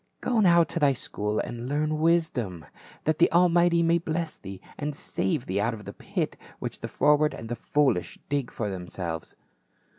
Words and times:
"Go 0.21 0.39
now 0.39 0.63
to 0.63 0.79
thy 0.79 0.93
school 0.93 1.37
and 1.37 1.69
learn 1.69 1.99
wisdom, 1.99 2.65
that 3.03 3.19
the 3.19 3.31
Almighty 3.31 3.83
may 3.83 3.99
bless 3.99 4.35
thee, 4.35 4.59
and 4.75 4.95
save 4.95 5.45
thee 5.45 5.61
out 5.61 5.75
of 5.75 5.85
the 5.85 5.93
pit 5.93 6.37
which 6.57 6.79
the 6.79 6.87
froward 6.87 7.35
and 7.35 7.49
the 7.49 7.55
foolish 7.55 8.17
dig 8.27 8.49
for 8.49 8.67
themselves." 8.67 9.35